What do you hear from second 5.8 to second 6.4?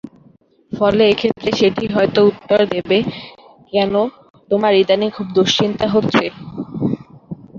হচ্ছে?"